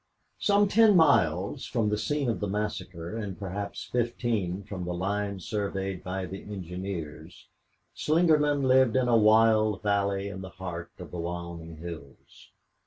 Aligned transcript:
6 0.39 0.47
Some 0.47 0.67
ten 0.67 0.95
miles 0.95 1.67
from 1.67 1.89
the 1.89 1.97
scene 1.99 2.27
of 2.27 2.39
the 2.39 2.47
massacre 2.47 3.15
and 3.15 3.37
perhaps 3.37 3.83
fifteen 3.83 4.63
from 4.63 4.83
the 4.83 4.95
line 4.95 5.39
surveyed 5.39 6.03
by 6.03 6.25
the 6.25 6.41
engineers, 6.41 7.49
Slingerland 7.95 8.63
lived 8.65 8.95
in 8.95 9.07
a 9.07 9.15
wild 9.15 9.83
valley 9.83 10.27
in 10.27 10.41
the 10.41 10.49
heart 10.49 10.89
of 10.97 11.11
the 11.11 11.19
Wyoming 11.19 11.77
hills. 11.77 12.49